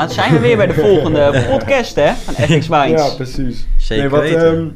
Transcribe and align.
Ja, 0.00 0.08
zijn 0.08 0.32
we 0.32 0.38
weer 0.38 0.56
bij 0.56 0.66
de 0.66 0.74
volgende 0.88 1.44
podcast 1.50 1.94
hè, 1.94 2.12
van 2.14 2.34
FX 2.34 2.68
Minds. 2.68 3.02
Ja, 3.08 3.14
precies. 3.14 3.66
Zeker 3.76 4.02
nee, 4.02 4.12
wat, 4.12 4.20
weten. 4.20 4.56
ehm, 4.56 4.68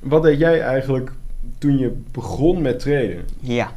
wat 0.00 0.22
deed 0.22 0.38
jij 0.38 0.60
eigenlijk 0.60 1.12
toen 1.58 1.78
je 1.78 1.92
begon 2.12 2.62
met 2.62 2.78
traden? 2.78 3.24
Ja. 3.40 3.72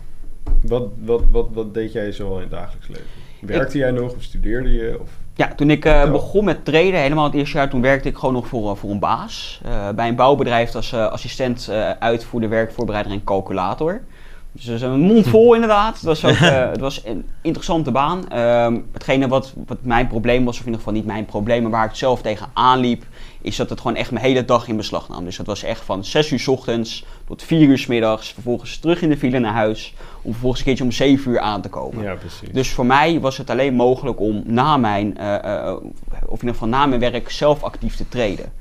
Wat, 0.62 0.88
wat, 1.04 1.22
wat, 1.32 1.48
wat 1.54 1.74
deed 1.74 1.92
jij 1.92 2.12
zo 2.12 2.36
in 2.36 2.42
het 2.42 2.52
dagelijks 2.52 2.88
leven? 2.88 3.06
Werkte 3.40 3.78
jij 3.78 3.92
nog 3.92 4.16
of 4.16 4.24
studeerde 4.24 4.72
je? 4.74 4.98
Of? 5.02 5.10
Ja, 5.34 5.54
toen 5.56 5.70
ik 5.70 5.86
eh, 5.86 6.12
begon 6.12 6.46
met 6.46 6.66
traden, 6.66 7.00
helemaal 7.00 7.26
het 7.26 7.34
eerste 7.34 7.58
jaar, 7.58 7.70
toen 7.70 7.82
werkte 7.82 8.10
ik 8.10 8.18
gewoon 8.18 8.34
nog 8.34 8.48
voor, 8.48 8.70
eh, 8.70 8.76
voor 8.76 8.90
een 8.90 9.00
baas. 9.00 9.62
Eh, 9.66 9.90
bij 9.90 10.08
een 10.08 10.16
bouwbedrijf 10.16 10.76
als 10.76 10.94
eh, 10.94 11.08
assistent 11.08 11.68
eh 11.68 11.90
uitvoerder, 12.00 12.50
werkvoorbereider 12.50 13.12
en 13.14 13.24
calculator. 13.24 14.02
Dus 14.56 14.66
dat 14.66 14.76
is 14.76 14.82
een 14.82 15.00
mond 15.00 15.28
vol 15.28 15.54
inderdaad. 15.60 15.96
Het 15.96 16.04
was, 16.04 16.26
ook, 16.26 16.32
eh, 16.52 16.70
het 16.70 16.80
was 16.80 17.06
een 17.06 17.26
interessante 17.42 17.92
baan. 17.92 18.30
Ehm, 18.30 18.80
hetgene 18.92 19.28
wat, 19.28 19.54
wat 19.68 19.78
mijn 19.82 20.08
probleem 20.08 20.46
was, 20.46 20.54
of 20.54 20.60
in 20.60 20.66
ieder 20.66 20.80
geval 20.80 20.94
niet 20.94 21.06
mijn 21.06 21.26
probleem, 21.26 21.62
maar 21.62 21.72
waar 21.72 21.86
ik 21.86 21.96
zelf 21.96 22.22
tegen 22.22 22.50
aanliep, 22.54 23.04
is 23.42 23.56
dat 23.56 23.70
het 23.70 23.82
gewoon 23.82 23.98
echt 23.98 24.12
mijn 24.12 24.26
hele 24.26 24.46
dag 24.46 24.68
in 24.68 24.76
beslag 24.76 25.10
nam. 25.10 25.24
Dus 25.24 25.38
dat 25.38 25.46
was 25.46 25.64
echt 25.64 25.82
van 25.82 26.04
6 26.04 26.32
uur 26.32 26.40
's 26.40 26.48
ochtends 26.48 27.06
tot 27.28 27.44
4 27.44 27.68
uur 27.68 27.78
's 27.78 27.86
middags, 27.86 28.34
vervolgens 28.34 28.78
terug 28.78 29.02
in 29.02 29.10
de 29.10 29.18
file 29.18 29.40
naar 29.40 29.54
huis, 29.54 29.94
om 30.22 30.32
vervolgens 30.32 30.60
een 30.60 30.66
keertje 30.66 30.84
om 30.84 30.92
7 30.92 31.32
uur 31.32 31.40
aan 31.40 31.62
te 31.62 31.70
komen. 31.70 32.04
Ja, 32.04 32.16
precies. 32.16 32.50
Dus 32.52 32.70
voor 32.70 32.86
mij 32.86 33.20
was 33.20 33.38
het 33.38 33.50
alleen 33.50 33.74
mogelijk 33.74 34.20
om 34.20 34.44
na 34.46 34.78
mijn, 34.78 35.18
eh, 35.18 35.68
eh, 35.68 35.76
of 36.26 36.42
in 36.42 36.48
ieder 36.48 36.54
geval 36.54 36.68
na 36.68 36.86
mijn 36.86 37.00
werk 37.00 37.32
zelf 37.32 37.64
actief 37.64 37.96
te 37.96 38.08
treden. 38.08 38.52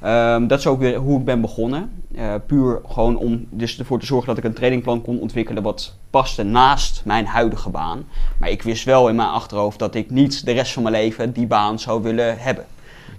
Ehm, 0.00 0.46
dat 0.46 0.58
is 0.58 0.66
ook 0.66 0.78
weer 0.78 0.96
hoe 0.96 1.18
ik 1.18 1.24
ben 1.24 1.40
begonnen. 1.40 2.02
Eh, 2.14 2.34
puur 2.46 2.80
gewoon 2.88 3.16
om 3.16 3.46
dus 3.50 3.78
ervoor 3.78 3.98
te 3.98 4.06
zorgen 4.06 4.28
dat 4.28 4.38
ik 4.38 4.44
een 4.44 4.52
trainingplan 4.52 5.02
kon 5.02 5.20
ontwikkelen 5.20 5.62
wat 5.62 5.96
paste 6.10 6.42
naast 6.42 7.02
mijn 7.04 7.26
huidige 7.26 7.70
baan. 7.70 8.04
Maar 8.38 8.50
ik 8.50 8.62
wist 8.62 8.84
wel 8.84 9.08
in 9.08 9.16
mijn 9.16 9.28
achterhoofd 9.28 9.78
dat 9.78 9.94
ik 9.94 10.10
niet 10.10 10.44
de 10.44 10.52
rest 10.52 10.72
van 10.72 10.82
mijn 10.82 10.94
leven 10.94 11.32
die 11.32 11.46
baan 11.46 11.78
zou 11.78 12.02
willen 12.02 12.38
hebben. 12.38 12.64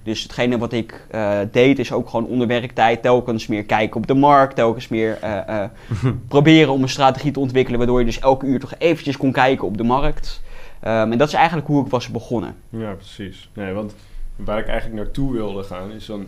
Dus 0.03 0.23
hetgene 0.23 0.57
wat 0.57 0.73
ik 0.73 1.05
eh, 1.11 1.39
deed 1.51 1.79
is 1.79 1.91
ook 1.91 2.09
gewoon 2.09 2.25
onder 2.25 2.47
werktijd 2.47 3.01
telkens 3.01 3.47
meer 3.47 3.63
kijken 3.63 3.95
op 3.95 4.07
de 4.07 4.13
markt, 4.13 4.55
telkens 4.55 4.87
meer 4.87 5.17
eh, 5.21 5.63
proberen 6.27 6.73
om 6.73 6.81
een 6.81 6.89
strategie 6.89 7.31
te 7.31 7.39
ontwikkelen 7.39 7.79
waardoor 7.79 7.99
je 7.99 8.05
dus 8.05 8.19
elke 8.19 8.45
uur 8.45 8.59
toch 8.59 8.73
eventjes 8.77 9.17
kon 9.17 9.31
kijken 9.31 9.67
op 9.67 9.77
de 9.77 9.83
markt. 9.83 10.41
Ehm, 10.79 11.11
en 11.11 11.17
dat 11.17 11.27
is 11.27 11.33
eigenlijk 11.33 11.67
hoe 11.67 11.85
ik 11.85 11.91
was 11.91 12.07
begonnen. 12.07 12.55
Ja, 12.69 12.93
precies. 12.93 13.49
Nee, 13.53 13.73
want 13.73 13.95
waar 14.45 14.59
ik 14.59 14.67
eigenlijk 14.67 15.03
naartoe 15.03 15.31
wilde 15.33 15.63
gaan 15.63 15.91
is 15.91 16.05
dan... 16.05 16.25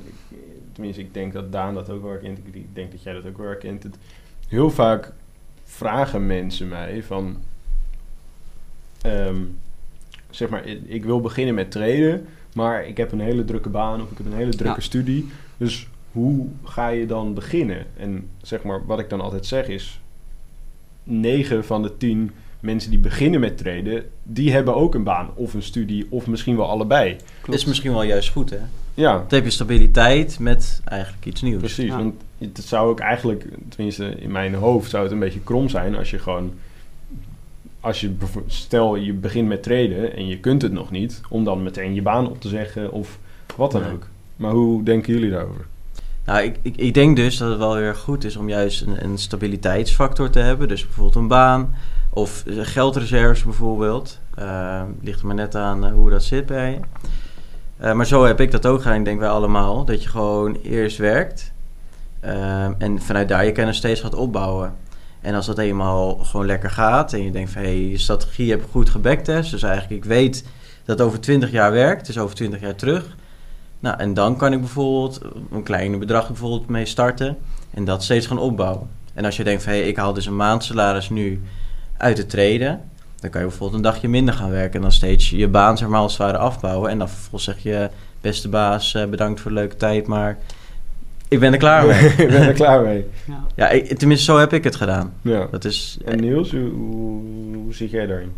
Tenminste, 0.74 1.02
ik 1.02 1.14
denk 1.14 1.34
dat 1.34 1.52
Daan 1.52 1.74
dat 1.74 1.90
ook 1.90 2.02
wel 2.02 2.12
herkent. 2.12 2.38
Ik 2.52 2.66
denk 2.76 2.92
dat 2.92 3.04
jij 3.04 3.14
dat 3.14 3.26
ook 3.26 3.38
wel 3.38 3.48
herkent. 3.48 3.84
Het, 3.84 3.98
heel 4.48 4.70
vaak 4.70 5.14
vragen 5.64 6.28
mensen 6.28 6.68
mij 6.68 7.04
van... 7.04 7.38
ehm, 9.02 9.42
zeg 10.30 10.50
maar, 10.50 10.66
ik, 10.66 10.82
ik 10.86 11.04
wil 11.04 11.22
beginnen 11.22 11.56
met 11.56 11.72
traden... 11.72 12.26
maar 12.54 12.86
ik 12.88 12.98
heb 12.98 13.12
een 13.12 13.20
hele 13.20 13.46
drukke 13.46 13.70
baan 13.70 14.02
of 14.02 14.12
ik 14.12 14.18
heb 14.18 14.26
een 14.26 14.34
hele 14.34 14.56
drukke 14.56 14.80
Ja. 14.80 14.86
studie. 14.86 15.30
Dus 15.58 15.88
hoe 16.12 16.48
ga 16.64 16.88
je 16.88 17.06
dan 17.06 17.34
beginnen? 17.34 17.86
En 17.98 18.30
zeg 18.42 18.64
maar, 18.64 18.86
wat 18.86 19.00
ik 19.00 19.10
dan 19.10 19.22
altijd 19.22 19.46
zeg 19.46 19.68
is... 19.68 20.02
9 21.04 21.66
van 21.66 21.82
de 21.82 21.98
10 21.98 22.32
mensen 22.62 22.90
die 22.90 23.00
beginnen 23.00 23.40
met 23.40 23.58
traden, 23.58 24.04
die 24.24 24.52
hebben 24.52 24.76
ook 24.76 24.96
een 24.96 25.04
baan 25.04 25.30
of 25.36 25.54
een 25.54 25.64
studie 25.64 26.08
of 26.10 26.28
misschien 26.28 26.56
wel 26.56 26.70
allebei. 26.70 27.16
is 27.50 27.66
misschien 27.66 27.92
wel 27.92 28.04
juist 28.04 28.30
goed, 28.30 28.50
hè? 28.50 28.58
Ja, 28.94 29.14
Dan 29.14 29.26
heb 29.30 29.44
je 29.44 29.50
stabiliteit 29.50 30.40
met 30.40 30.82
eigenlijk 30.86 31.26
iets 31.26 31.42
nieuws. 31.42 31.60
precies. 31.60 31.86
Ja. 31.86 31.98
Want 31.98 32.14
het 32.38 32.64
zou 32.64 32.90
ook 32.90 33.00
eigenlijk, 33.00 33.46
tenminste 33.70 34.16
in 34.20 34.32
mijn 34.32 34.54
hoofd, 34.54 34.90
zou 34.90 35.04
het 35.04 35.12
een 35.12 35.20
beetje 35.20 35.40
krom 35.40 35.70
zijn 35.70 35.96
als 35.96 36.10
je 36.10 36.20
gewoon, 36.20 36.52
als 37.80 38.02
je 38.02 38.12
stel 38.48 38.96
je 38.96 39.14
begint 39.14 39.48
met 39.48 39.64
traden 39.64 40.16
en 40.16 40.28
je 40.28 40.38
kunt 40.40 40.62
het 40.62 40.72
nog 40.72 40.92
niet, 40.92 41.22
om 41.30 41.44
dan 41.44 41.64
meteen 41.64 41.94
je 41.94 42.02
baan 42.02 42.30
op 42.30 42.42
te 42.42 42.48
zeggen 42.48 42.92
of 42.92 43.20
wat 43.56 43.72
dan 43.72 43.82
Nee. 43.82 43.92
ook. 43.92 44.08
Maar 44.36 44.52
hoe 44.52 44.84
denken 44.84 45.14
jullie 45.14 45.30
daarover? 45.30 45.66
Nou, 46.26 46.44
ik, 46.44 46.56
ik, 46.62 46.76
ik 46.76 46.94
denk 46.94 47.16
dus 47.16 47.38
dat 47.38 47.50
het 47.50 47.58
wel 47.58 47.76
heel 47.76 47.84
erg 47.84 48.00
goed 48.00 48.24
is 48.24 48.36
om 48.36 48.50
juist 48.50 48.82
een, 48.82 49.04
een 49.04 49.18
stabiliteitsfactor 49.18 50.30
te 50.30 50.40
hebben. 50.40 50.68
Dus 50.68 50.84
bijvoorbeeld 50.86 51.16
een 51.16 51.28
baan 51.28 51.76
of 52.14 52.44
geldreserves 52.48 53.44
bijvoorbeeld. 53.44 54.20
Eh, 54.36 54.82
ligt 55.02 55.20
er 55.20 55.26
maar 55.26 55.36
net 55.36 55.56
aan 55.56 55.86
eh, 55.86 55.92
hoe 55.94 56.10
dat 56.10 56.24
zit 56.24 56.46
bij 56.46 56.72
je. 56.72 56.80
Eh, 57.78 57.94
maar 57.94 58.06
zo 58.06 58.26
heb 58.26 58.40
ik 58.40 58.52
dat 58.52 58.66
ook 58.66 58.82
gedaan, 58.82 58.98
ik 58.98 59.06
denk 59.06 59.20
wij 59.20 59.30
allemaal. 59.30 59.86
Dat 59.86 60.04
je 60.04 60.10
gewoon 60.10 60.56
eerst 60.64 60.98
werkt. 60.98 61.52
eh, 62.20 62.82
en 62.82 63.02
vanuit 63.02 63.28
daar 63.30 63.46
je 63.46 63.52
kennis 63.52 63.78
steeds 63.78 64.02
gaat 64.02 64.16
opbouwen. 64.16 64.74
En 65.22 65.36
als 65.36 65.46
dat 65.46 65.58
eenmaal 65.58 66.16
gewoon 66.16 66.46
lekker 66.46 66.70
gaat 66.70 67.14
en 67.14 67.24
je 67.24 67.32
denkt 67.32 67.52
van... 67.52 67.62
hé, 67.62 67.68
hey, 67.68 67.88
je 67.90 67.98
strategie 67.98 68.50
heb 68.52 68.62
ik 68.62 68.68
goed 68.72 68.90
gebacktest. 68.90 69.52
Dus 69.52 69.64
eigenlijk, 69.64 70.04
ik 70.04 70.10
weet 70.10 70.46
dat 70.86 71.02
over 71.02 71.20
20 71.20 71.52
jaar 71.52 71.72
werkt. 71.72 72.06
Dus 72.06 72.18
over 72.18 72.36
20 72.36 72.60
jaar 72.62 72.76
terug. 72.76 73.16
Nou, 73.80 73.98
en 74.00 74.14
dan 74.14 74.38
kan 74.38 74.54
ik 74.54 74.60
bijvoorbeeld 74.60 75.22
een 75.52 75.64
kleine 75.64 75.98
bedrag 75.98 76.28
bijvoorbeeld 76.28 76.68
mee 76.68 76.86
starten 76.86 77.38
en 77.72 77.86
dat 77.86 78.04
steeds 78.04 78.28
gaan 78.28 78.40
opbouwen. 78.40 78.90
En 79.14 79.26
als 79.26 79.38
je 79.38 79.44
denkt 79.44 79.64
van, 79.64 79.74
hé, 79.74 79.80
ik 79.80 79.96
haal 79.98 80.14
dus 80.14 80.26
een 80.26 80.36
maandsalaris 80.36 81.10
nu 81.10 81.42
uit 82.02 82.18
de 82.18 82.26
treden, 82.26 82.82
dan 83.20 83.30
kan 83.30 83.42
je 83.42 83.48
bijvoorbeeld 83.48 83.78
een 83.84 83.92
dagje 83.92 84.08
minder 84.08 84.34
gaan 84.34 84.50
werken 84.50 84.76
en 84.76 84.82
dan 84.82 84.92
steeds 84.92 85.30
je 85.30 85.48
baan 85.48 85.78
zeg 85.78 85.88
maar 85.88 86.00
als 86.00 86.12
het 86.18 86.22
ware 86.22 86.38
afbouwen. 86.38 86.90
En 86.90 86.98
dan 86.98 87.10
vervolgens 87.10 87.44
zeg 87.44 87.60
je, 87.64 87.90
beste 88.22 88.50
baas, 88.50 88.94
eh, 88.94 89.06
bedankt 89.06 89.42
voor 89.42 89.52
de 89.52 89.58
leuke 89.58 89.76
tijd, 89.76 90.08
maar 90.08 90.38
ik 91.28 91.40
ben 91.40 91.52
er 91.52 91.58
klaar 91.60 91.86
mee. 91.86 92.00
ik 92.26 92.28
ben 92.28 92.42
er 92.42 92.54
klaar 92.54 92.82
mee. 92.82 93.06
Ja. 93.28 93.44
ja, 93.56 93.70
ik- 93.70 93.98
tenminste 93.98 94.26
zo 94.32 94.38
heb 94.40 94.54
ik 94.54 94.64
het 94.64 94.76
gedaan. 94.76 95.14
Ja. 95.22 95.48
Dat 95.52 95.66
is, 95.66 95.98
En 96.06 96.20
Niels, 96.20 96.52
hoe, 96.52 96.70
hoe, 96.70 97.22
hoe 97.64 97.74
zit 97.74 97.92
jij 97.92 98.06
daarin? 98.06 98.34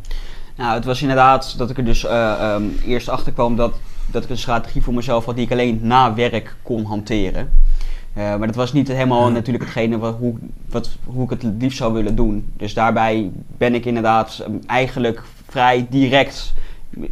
Nou, 0.58 0.74
het 0.76 0.86
was 0.86 1.02
inderdaad 1.02 1.58
dat 1.58 1.70
ik 1.70 1.78
er 1.78 1.86
dus 1.86 2.06
eh, 2.06 2.32
ehm, 2.40 2.64
eerst 2.86 3.10
achter 3.10 3.32
kwam 3.32 3.56
dat, 3.56 3.74
dat 4.12 4.24
ik 4.24 4.30
een 4.30 4.38
strategie 4.38 4.82
voor 4.82 4.94
mezelf 4.94 5.26
had 5.26 5.36
die 5.36 5.46
ik 5.46 5.52
alleen 5.52 5.80
na 5.82 6.14
werk 6.14 6.56
kon 6.62 6.86
hanteren. 6.86 7.50
Eh, 8.14 8.24
maar 8.24 8.48
dat 8.48 8.56
was 8.56 8.74
niet 8.74 8.88
helemaal 8.88 9.32
natuurlijk 9.32 9.64
hetgene 9.64 9.98
wat, 9.98 10.16
hoe, 10.20 10.34
wat, 10.70 10.90
hoe 11.06 11.24
ik 11.24 11.30
het 11.30 11.44
liefst 11.60 11.78
zou 11.78 11.94
willen 11.94 12.16
doen. 12.16 12.52
Dus 12.58 12.74
daarbij 12.74 13.32
ben 13.58 13.76
ik 13.76 13.86
inderdaad 13.86 14.40
ehm, 14.44 14.56
eigenlijk 14.66 15.24
vrij 15.50 15.88
direct, 15.90 16.54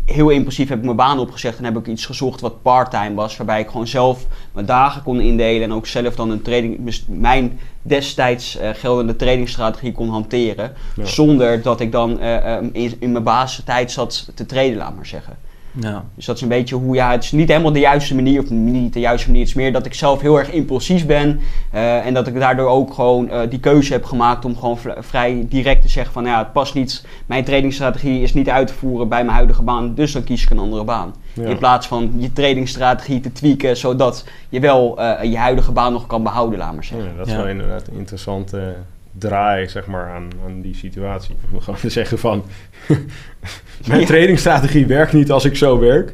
heel 0.06 0.29
impulsief 0.29 0.69
heb 0.69 0.78
ik 0.78 0.84
mijn 0.84 0.95
baan 0.95 1.19
opgezegd 1.19 1.57
en 1.57 1.63
heb 1.63 1.78
ik 1.78 1.88
iets 1.88 2.06
gezocht 2.06 2.41
wat 2.41 2.62
part-time 2.62 3.13
was. 3.13 3.38
Waarbij 3.38 3.59
ik 3.59 3.69
gewoon 3.69 3.88
zelf 3.88 4.25
mijn 4.53 4.66
dagen 4.66 5.03
kon 5.03 5.22
indelen 5.22 5.63
en 5.63 5.73
ook 5.73 5.88
zelf 5.88 6.16
dan 6.16 6.29
een 6.29 6.41
training, 6.41 6.95
mijn 7.07 7.59
destijds 7.81 8.57
eh, 8.57 8.69
geldende 8.73 9.16
trainingsstrategie 9.16 9.91
kon 9.91 10.09
hanteren. 10.09 10.73
Ja. 10.95 11.06
Zonder 11.06 11.62
dat 11.62 11.79
ik 11.79 11.91
dan 11.91 12.19
eh, 12.19 12.56
eh, 12.56 12.63
in, 12.72 12.95
in 13.00 13.12
mijn 13.12 13.23
basistijd 13.23 13.91
zat 13.91 14.31
te 14.33 14.45
treden, 14.45 14.78
laat 14.78 14.95
maar 14.95 15.06
zeggen. 15.06 15.38
Ja. 15.80 16.04
Dus 16.16 16.26
dat 16.26 16.36
is 16.36 16.42
een 16.42 16.48
beetje 16.48 16.76
hoe 16.76 16.96
ja, 16.96 17.12
het 17.12 17.24
is 17.24 17.32
niet 17.32 17.48
helemaal 17.50 17.72
de 17.72 17.80
juiste 17.80 18.16
manier, 18.16 18.42
of 18.42 18.50
niet 18.50 18.94
de 18.94 19.00
juiste 19.00 19.28
manier. 19.28 19.42
Het 19.42 19.50
is 19.52 19.56
meer 19.62 19.72
dat 19.74 19.86
ik 19.86 19.94
zelf 19.94 20.22
heel 20.22 20.40
erg 20.40 20.52
impulsief 20.52 21.06
ben. 21.06 21.40
eh, 21.72 22.06
en 22.06 22.13
dat 22.13 22.28
ik 22.28 22.40
daardoor 22.40 22.68
ook 22.69 22.94
gewoon 22.94 23.30
eh, 23.30 23.40
die 23.50 23.60
keuze 23.60 23.94
heb 23.94 24.06
gemaakt 24.06 24.45
om 24.45 24.56
gewoon 24.57 24.78
vri- 24.78 24.94
vrij 25.00 25.45
direct 25.50 25.81
te 25.81 25.90
zeggen 25.90 26.13
van 26.13 26.25
ja, 26.25 26.38
het 26.38 26.51
past 26.54 26.74
niet. 26.74 27.06
Mijn 27.25 27.44
trainingsstrategie 27.44 28.22
is 28.22 28.34
niet 28.34 28.50
uit 28.50 28.68
te 28.68 28.74
voeren 28.74 29.07
bij 29.07 29.24
mijn 29.24 29.36
huidige 29.36 29.62
baan, 29.63 29.94
dus 29.95 30.12
dan 30.12 30.24
kies 30.24 30.44
ik 30.44 30.50
een 30.50 30.60
andere 30.60 30.84
baan. 30.84 31.13
Ja. 31.34 31.44
In 31.50 31.57
plaats 31.57 31.88
van 31.88 32.12
je 32.18 32.34
trainingsstrategie 32.34 33.19
te 33.19 33.31
tweaken, 33.31 33.78
zodat 33.78 34.25
je 34.50 34.60
wel 34.60 35.00
eh, 35.01 35.31
je 35.31 35.38
huidige 35.38 35.72
baan 35.72 35.94
nog 35.94 36.07
kan 36.07 36.24
behouden, 36.24 36.60
laat 36.60 36.74
maar 36.74 36.84
zeggen. 36.84 37.10
Ja, 37.10 37.18
dat 37.18 37.25
is 37.28 37.31
Ja. 37.31 37.38
wel 37.38 37.48
inderdaad 37.48 37.88
een 37.88 37.98
interessante 37.98 38.75
draai 39.18 39.68
zeg 39.69 39.86
maar, 39.88 40.10
aan, 40.10 40.30
aan 40.46 40.62
die 40.62 40.75
situatie. 40.75 41.36
Om 41.52 41.60
gewoon 41.62 41.80
te 41.80 41.90
zeggen 42.00 42.19
van... 42.19 42.44
mijn 43.88 44.00
Ja. 44.00 44.06
trainingsstrategie 44.06 44.86
werkt 44.86 45.13
niet 45.13 45.31
als 45.31 45.46
ik 45.46 45.56
zo 45.56 45.80
werk. 45.80 46.13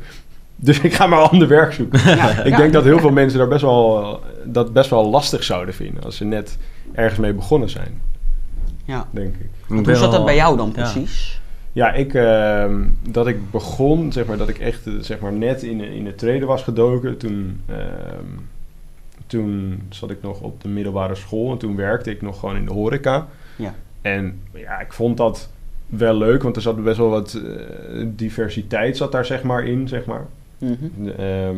Dus 0.55 0.79
ik 0.79 0.93
ga 0.93 1.07
maar 1.07 1.19
ander 1.19 1.47
werk 1.47 1.73
zoeken. 1.73 1.99
Ja, 2.15 2.29
ik 2.43 2.51
ja. 2.51 2.57
denk 2.57 2.73
dat 2.73 2.83
heel 2.83 2.99
veel 2.99 3.11
mensen 3.11 3.39
daar 3.39 3.47
best 3.47 3.61
wel, 3.61 4.19
dat 4.45 4.73
best 4.73 4.89
wel 4.89 5.09
lastig 5.09 5.43
zouden 5.43 5.73
vinden... 5.73 6.03
als 6.03 6.17
ze 6.17 6.25
net 6.25 6.57
ergens 6.93 7.19
mee 7.19 7.33
begonnen 7.33 7.69
zijn, 7.69 8.01
Ja. 8.85 9.07
denk 9.11 9.35
ik. 9.35 9.49
Want 9.67 9.85
hoe 9.85 9.95
zat 9.95 10.11
dat 10.11 10.25
bij 10.25 10.35
jou 10.35 10.57
dan 10.57 10.71
precies? 10.71 11.41
Ja, 11.71 11.93
ik, 11.93 12.13
ehm, 12.13 12.81
dat 13.09 13.27
ik 13.27 13.51
begon, 13.51 14.11
zeg 14.11 14.25
maar, 14.25 14.37
dat 14.37 14.49
ik 14.49 14.59
echt 14.59 14.87
eh, 14.87 14.93
zeg 14.99 15.19
maar, 15.19 15.33
net 15.33 15.63
in, 15.63 15.81
in 15.81 16.05
het 16.05 16.17
treden 16.17 16.47
was 16.47 16.63
gedoken. 16.63 17.17
Toen, 17.17 17.61
ehm, 17.65 17.77
toen 19.27 19.81
zat 19.89 20.09
ik 20.11 20.21
nog 20.21 20.41
op 20.41 20.61
de 20.61 20.67
middelbare 20.69 21.15
school 21.15 21.51
en 21.51 21.57
toen 21.57 21.75
werkte 21.75 22.11
ik 22.11 22.21
nog 22.21 22.39
gewoon 22.39 22.55
in 22.55 22.65
de 22.65 22.73
horeca. 22.73 23.27
Ja. 23.55 23.73
En 24.01 24.41
ja, 24.53 24.79
ik 24.79 24.93
vond 24.93 25.17
dat 25.17 25.49
wel 25.87 26.15
leuk, 26.17 26.43
want 26.43 26.55
er 26.55 26.61
zat 26.61 26.83
best 26.83 26.97
wel 26.97 27.09
wat 27.09 27.33
eh, 27.45 28.05
diversiteit 28.05 28.97
zat 28.97 29.11
daar 29.11 29.25
zeg 29.25 29.43
maar 29.43 29.63
in, 29.65 29.87
zeg 29.87 30.05
maar. 30.05 30.25
Mhm. 30.57 31.09
Ehm, 31.17 31.57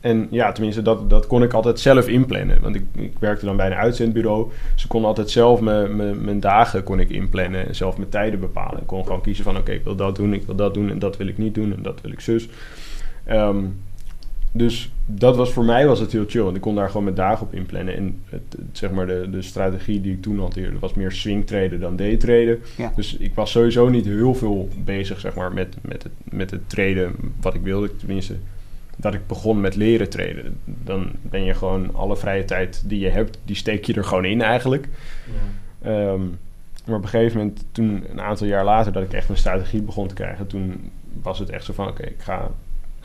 en 0.00 0.26
ja, 0.30 0.52
tenminste, 0.52 0.82
dat, 0.82 1.10
dat 1.10 1.26
kon 1.26 1.42
ik 1.42 1.52
altijd 1.52 1.80
zelf 1.80 2.08
inplannen. 2.08 2.58
Want 2.62 2.74
ik, 2.74 2.82
ik 2.94 3.12
werkte 3.18 3.44
dan 3.44 3.56
bij 3.56 3.66
een 3.66 3.74
uitzendbureau. 3.76 4.50
Dus 4.74 4.82
ik 4.82 4.88
kon 4.88 5.04
altijd 5.04 5.30
zelf 5.30 5.60
mijn- 5.60 5.96
mijn 5.96 6.24
mijn 6.24 6.40
dagen 6.40 6.82
kon 6.82 7.00
ik 7.00 7.10
inplannen 7.10 7.66
en 7.66 7.74
zelf 7.74 7.96
mijn 7.96 8.08
tijden 8.10 8.40
bepalen. 8.40 8.80
Ik 8.80 8.86
kon 8.86 9.02
gewoon 9.04 9.20
kiezen 9.20 9.44
van 9.44 9.56
oké, 9.56 9.72
ik 9.72 9.84
wil 9.84 9.96
dat 9.96 10.16
doen, 10.16 10.32
ik 10.34 10.42
wil 10.46 10.54
dat 10.54 10.74
doen 10.74 10.90
en 10.90 10.98
dat 10.98 11.16
wil 11.16 11.26
ik 11.26 11.38
niet 11.38 11.54
doen 11.54 11.74
en 11.76 11.82
dat 11.82 12.00
wil 12.00 12.10
ik 12.12 12.20
zus. 12.20 12.48
Ehm, 13.24 13.56
dus 14.56 14.90
dat 15.06 15.36
was 15.36 15.52
voor 15.52 15.64
mij 15.64 15.86
was 15.86 16.00
het 16.00 16.12
heel 16.12 16.24
chill. 16.28 16.42
Want 16.42 16.56
ik 16.56 16.62
kon 16.62 16.74
daar 16.74 16.86
gewoon 16.88 17.04
mijn 17.04 17.16
dagen 17.16 17.46
op 17.46 17.54
inplannen. 17.54 17.96
En 17.96 18.20
het, 18.28 18.40
het- 18.50 18.60
zeg 18.78 18.90
maar 18.90 19.06
de, 19.06 19.28
de 19.30 19.42
strategie 19.42 20.00
die 20.00 20.12
ik 20.12 20.22
toen 20.22 20.38
hanteerde 20.38 20.78
was 20.78 20.94
meer 20.94 21.12
swing 21.12 21.46
traden 21.46 21.80
dan 21.80 21.96
day 21.96 22.16
traden. 22.16 22.58
Ja. 22.76 22.92
Dus 22.96 23.16
ik 23.16 23.34
was 23.34 23.50
sowieso 23.50 23.88
niet 23.88 24.04
heel 24.04 24.34
veel 24.34 24.68
bezig 24.84 25.20
zeg 25.20 25.34
maar, 25.34 25.52
met, 25.52 25.76
met, 25.82 26.02
het, 26.02 26.12
met 26.24 26.50
het 26.50 26.68
traden 26.68 27.14
wat 27.40 27.54
ik 27.54 27.60
wilde. 27.62 27.96
Tenminste, 27.96 28.34
dat 28.96 29.14
ik 29.14 29.26
begon 29.26 29.60
met 29.60 29.76
leren 29.76 30.08
traden. 30.10 30.58
Dan 30.64 31.10
ben 31.22 31.44
je 31.44 31.54
gewoon 31.54 31.94
alle 31.94 32.16
vrije 32.16 32.44
tijd 32.44 32.82
die 32.86 32.98
je 33.00 33.08
hebt, 33.08 33.38
die 33.44 33.56
steek 33.56 33.84
je 33.84 33.94
er 33.94 34.04
gewoon 34.04 34.24
in 34.24 34.42
eigenlijk. 34.42 34.88
Ehm, 35.82 36.20
maar 36.86 36.96
op 36.96 37.02
een 37.02 37.08
gegeven 37.08 37.38
moment, 37.38 37.64
toen 37.72 38.04
een 38.10 38.20
aantal 38.20 38.46
jaar 38.46 38.64
later, 38.64 38.92
dat 38.92 39.02
ik 39.02 39.12
echt 39.12 39.28
een 39.28 39.36
strategie 39.36 39.82
begon 39.82 40.08
te 40.08 40.14
krijgen, 40.14 40.46
toen 40.46 40.90
was 41.22 41.38
het 41.38 41.50
echt 41.50 41.64
zo 41.64 41.72
van: 41.72 41.88
oké, 41.88 42.02
ik 42.02 42.20
ga 42.20 42.50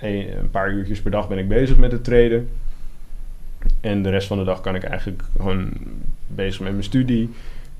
een, 0.01 0.37
een 0.39 0.49
paar 0.49 0.71
uurtjes 0.71 1.01
per 1.01 1.11
dag 1.11 1.27
ben 1.27 1.37
ik 1.37 1.47
bezig 1.47 1.77
met 1.77 1.91
het 1.91 2.03
traden. 2.03 2.49
En 3.81 4.03
de 4.03 4.09
rest 4.09 4.27
van 4.27 4.37
de 4.37 4.43
dag 4.43 4.61
kan 4.61 4.75
ik 4.75 4.83
eigenlijk 4.83 5.23
gewoon 5.37 5.71
bezig 6.27 6.59
met 6.61 6.71
mijn 6.71 6.83
studie. 6.83 7.33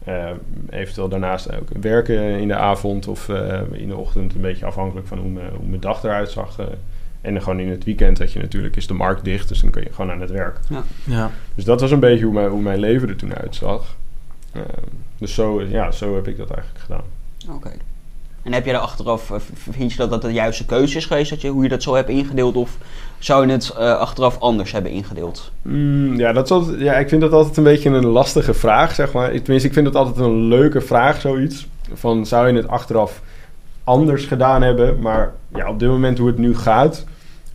Eh, 0.03 0.29
eventueel 0.69 1.09
daarnaast 1.09 1.55
ook 1.55 1.69
werken 1.81 2.21
in 2.39 2.47
de 2.47 2.55
avond 2.55 3.07
of 3.07 3.29
eh, 3.29 3.61
in 3.71 3.87
de 3.87 3.95
ochtend, 3.95 4.35
een 4.35 4.41
beetje 4.41 4.65
afhankelijk 4.65 5.07
van 5.07 5.17
hoe, 5.17 5.29
mijn- 5.29 5.53
hoe 5.55 5.67
mijn 5.67 5.81
dag 5.81 6.03
eruit 6.03 6.29
zag. 6.31 6.59
eh. 6.59 6.65
en 7.21 7.33
dan 7.33 7.41
gewoon 7.43 7.59
in 7.59 7.69
het 7.69 7.83
weekend 7.83 8.17
dat 8.17 8.31
je 8.33 8.39
natuurlijk 8.39 8.75
is 8.75 8.87
de 8.87 8.93
markt 8.93 9.23
dicht, 9.23 9.47
dus 9.47 9.61
dan 9.61 9.69
kun 9.71 9.83
je 9.83 9.93
gewoon 9.93 10.11
aan 10.11 10.21
het 10.21 10.29
werk. 10.31 10.59
Ja. 11.05 11.31
Dus 11.55 11.63
dat 11.63 11.81
was 11.81 11.91
een 11.91 11.99
beetje 11.99 12.25
hoe 12.25 12.33
mijn, 12.33 12.49
hoe 12.49 12.61
mijn 12.61 12.79
leven 12.79 13.09
er 13.09 13.15
toen 13.15 13.35
uitzag. 13.35 13.95
Ehm, 14.51 14.63
dus 15.17 15.33
zo, 15.33 15.61
ja, 15.63 15.91
zo 15.91 16.15
heb 16.15 16.27
ik 16.27 16.37
dat 16.37 16.49
eigenlijk 16.51 16.83
gedaan. 16.85 17.03
Oké. 17.55 17.71
En 18.43 18.53
heb 18.53 18.65
je 18.65 18.71
daar 18.71 18.81
achteraf, 18.81 19.31
eh, 19.31 19.37
vind 19.69 19.91
je 19.91 19.97
dat 19.97 20.09
dat 20.09 20.21
de 20.21 20.31
juiste 20.31 20.65
keuze 20.65 20.97
is 20.97 21.05
geweest, 21.05 21.29
dat 21.29 21.41
je, 21.41 21.49
hoe 21.49 21.63
je 21.63 21.69
dat 21.69 21.83
zo 21.83 21.95
hebt 21.95 22.09
ingedeeld? 22.09 22.55
Of 22.55 22.77
zou 23.19 23.45
je 23.45 23.51
het 23.51 23.69
eh, 23.69 23.97
achteraf 23.97 24.39
anders 24.39 24.71
hebben 24.71 24.91
ingedeeld? 24.91 25.51
Mm, 25.61 26.15
ja, 26.15 26.33
dat 26.33 26.45
is 26.45 26.51
altijd, 26.51 26.79
ja, 26.79 26.93
ik 26.93 27.09
vind 27.09 27.21
dat 27.21 27.31
altijd 27.31 27.57
een 27.57 27.63
beetje 27.63 27.89
een 27.89 28.05
lastige 28.05 28.53
vraag, 28.53 28.93
zeg 28.95 29.11
maar. 29.11 29.33
Ik, 29.33 29.43
tenminste, 29.43 29.67
ik 29.67 29.73
vind 29.73 29.85
het 29.85 29.95
altijd 29.95 30.17
een 30.17 30.47
leuke 30.47 30.81
vraag, 30.81 31.21
zoiets. 31.21 31.67
Van, 31.93 32.25
zou 32.25 32.47
je 32.47 32.53
het 32.55 32.67
achteraf 32.67 33.21
anders 33.83 34.25
gedaan 34.25 34.61
hebben? 34.61 34.99
Maar 34.99 35.33
ja, 35.55 35.69
op 35.69 35.79
dit 35.79 35.89
moment 35.89 36.17
hoe 36.17 36.27
het 36.27 36.37
nu 36.37 36.55
gaat... 36.55 37.05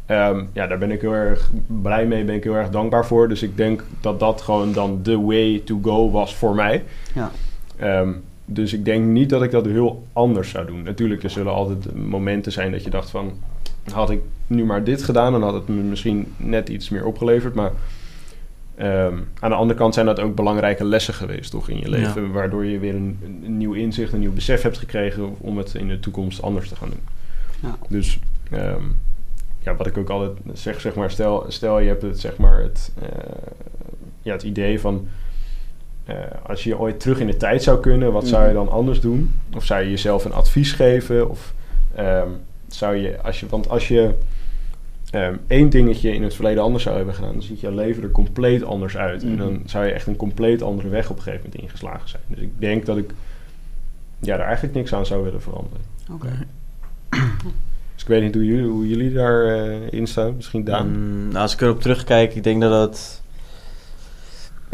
ehm, 0.07 0.45
ja, 0.53 0.67
daar 0.67 0.79
ben 0.79 0.91
ik 0.91 1.01
heel 1.01 1.13
erg 1.13 1.51
blij 1.67 2.07
mee, 2.07 2.25
ben 2.25 2.35
ik 2.35 2.45
heel 2.45 2.57
erg 2.57 2.71
dankbaar 2.71 3.07
voor. 3.07 3.29
Dus 3.29 3.43
ik 3.43 3.57
denk 3.57 3.85
dat 4.01 4.21
dat 4.21 4.43
gewoon 4.43 4.73
dan 4.73 5.01
de 5.03 5.21
way 5.21 5.63
to 5.65 5.79
go 5.83 6.11
was 6.11 6.35
voor 6.35 6.55
mij. 6.55 6.85
Ja. 7.15 7.31
Ehm, 7.77 8.13
dus 8.47 8.73
ik 8.73 8.85
denk 8.85 9.05
niet 9.05 9.31
dat 9.31 9.43
ik 9.43 9.51
dat 9.51 9.65
heel 9.65 10.07
anders 10.13 10.51
zou 10.51 10.67
doen. 10.67 10.83
Natuurlijk, 10.83 11.23
er 11.23 11.31
zullen 11.31 11.53
altijd 11.53 11.95
momenten 11.95 12.53
zijn 12.53 12.73
dat 12.73 12.85
je 12.85 12.91
dacht 12.91 13.11
van... 13.11 13.33
had 13.93 14.11
ik 14.11 14.21
nu 14.47 14.65
maar 14.65 14.85
dit 14.85 15.03
gedaan, 15.03 15.33
dan 15.33 15.43
had 15.43 15.55
het 15.55 15.69
me 15.69 15.75
misschien 15.75 16.33
net 16.37 16.69
iets 16.69 16.89
meer 16.89 17.05
opgeleverd. 17.05 17.55
Maar 17.55 17.73
ehm, 18.75 19.19
aan 19.41 19.51
de 19.51 19.57
andere 19.57 19.79
kant 19.79 19.95
zijn 19.95 20.07
dat 20.07 20.21
ook 20.21 20.35
belangrijke 20.35 20.85
lessen 20.85 21.15
geweest, 21.15 21.51
toch, 21.51 21.69
in 21.69 21.79
je 21.79 21.89
leven. 21.89 22.33
Waardoor 22.33 22.65
je 22.65 22.79
weer 22.79 22.95
een, 22.95 23.19
een 23.45 23.57
nieuw 23.57 23.73
inzicht, 23.73 24.13
een 24.13 24.21
nieuw 24.21 24.33
besef 24.33 24.63
hebt 24.63 24.79
gekregen... 24.79 25.35
om 25.39 25.59
het 25.59 25.75
in 25.75 25.89
de 25.89 26.01
toekomst 26.01 26.43
anders 26.43 26.69
te 26.69 26.77
gaan 26.77 26.91
doen. 26.91 27.03
Ja. 27.61 27.79
Dus 27.89 28.19
ehm, 28.51 28.85
ja, 29.59 29.77
wat 29.77 29.87
ik 29.87 29.97
ook 29.97 30.11
altijd 30.11 30.39
zeg, 30.53 30.81
zeg 30.81 30.95
maar... 30.95 31.11
stel, 31.11 31.45
stel 31.49 31.79
je 31.79 31.89
hebt 31.89 32.03
het, 32.03 32.21
zeg 32.21 32.37
maar, 32.37 32.63
het, 32.63 32.93
eh, 33.03 33.09
ja, 34.23 34.33
het 34.33 34.43
idee 34.43 34.81
van... 34.81 35.09
eh, 36.07 36.17
als 36.47 36.65
je 36.65 36.79
ooit 36.79 37.01
terug 37.01 37.19
in 37.19 37.27
de 37.27 37.37
tijd 37.37 37.63
zou 37.63 37.81
kunnen, 37.81 38.13
wat 38.13 38.27
zou 38.27 38.49
je 38.49 38.55
dan 38.55 38.69
anders 38.71 39.01
doen? 39.01 39.33
Of 39.55 39.65
zou 39.65 39.83
je 39.83 39.91
jezelf 39.91 40.25
een 40.25 40.33
advies 40.33 40.73
geven? 40.73 41.31
Of 41.31 41.55
ehm, 41.95 42.29
zou 42.69 42.97
je, 42.97 43.21
als 43.23 43.41
je, 43.41 43.47
want 43.49 43.69
als 43.69 43.89
je 43.89 44.15
ehm, 45.11 45.35
één 45.47 45.69
dingetje 45.71 46.15
in 46.15 46.23
het 46.23 46.35
verleden 46.35 46.63
anders 46.63 46.83
zou 46.83 46.97
hebben 46.97 47.15
gedaan, 47.15 47.33
dan 47.33 47.43
ziet 47.43 47.61
je 47.61 47.75
leven 47.75 48.03
er 48.03 48.11
compleet 48.11 48.65
anders 48.65 48.97
uit. 48.97 49.23
En 49.23 49.29
Mhm. 49.29 49.39
dan 49.39 49.63
zou 49.67 49.85
je 49.87 49.93
echt 49.93 50.07
een 50.07 50.17
compleet 50.17 50.63
andere 50.63 50.89
weg 50.89 51.11
op 51.11 51.17
een 51.17 51.23
gegeven 51.23 51.45
moment 51.45 51.63
ingeslagen 51.63 52.09
zijn. 52.09 52.23
Dus 52.27 52.39
ik 52.39 52.51
denk 52.59 52.87
dat 52.87 52.97
ik 52.97 53.11
ja, 54.21 54.37
daar 54.37 54.47
eigenlijk 54.47 54.75
niks 54.77 54.95
aan 54.95 55.07
zou 55.07 55.25
willen 55.25 55.43
veranderen. 55.43 55.81
Oké. 56.13 56.29
Dus 57.95 58.05
ik 58.05 58.11
weet 58.11 58.23
niet 58.23 58.35
hoe 58.35 58.45
jullie, 58.45 58.67
hoe 58.67 58.89
jullie 58.89 59.13
daarin 59.13 59.91
in 59.93 60.07
staan. 60.07 60.37
Misschien 60.37 60.65
Daan. 60.65 60.89
Mm, 60.89 61.29
nou, 61.29 61.39
als 61.39 61.53
ik 61.53 61.61
erop 61.61 61.81
terugkijk, 61.81 62.35
ik 62.35 62.45
denk 62.45 62.61
dat 62.61 62.71
dat... 62.71 63.23